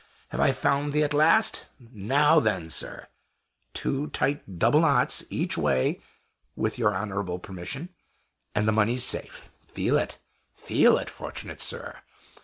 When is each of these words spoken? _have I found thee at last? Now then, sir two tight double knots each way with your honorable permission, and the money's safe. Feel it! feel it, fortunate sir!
_have 0.29 0.39
I 0.41 0.51
found 0.51 0.93
thee 0.93 1.03
at 1.03 1.13
last? 1.13 1.67
Now 1.79 2.39
then, 2.39 2.69
sir 2.69 3.07
two 3.75 4.07
tight 4.07 4.57
double 4.57 4.79
knots 4.79 5.23
each 5.29 5.59
way 5.59 6.01
with 6.55 6.79
your 6.79 6.91
honorable 6.95 7.37
permission, 7.37 7.89
and 8.55 8.67
the 8.67 8.71
money's 8.71 9.03
safe. 9.03 9.51
Feel 9.67 9.99
it! 9.99 10.17
feel 10.55 10.97
it, 10.97 11.07
fortunate 11.11 11.61
sir! 11.61 11.99